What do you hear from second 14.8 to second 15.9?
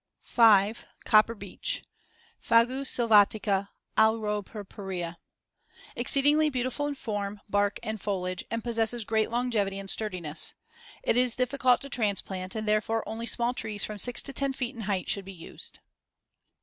height should be used.